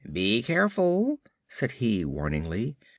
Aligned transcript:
"Be 0.11 0.41
careful," 0.41 1.19
said 1.47 1.73
he 1.73 2.03
warningly. 2.05 2.75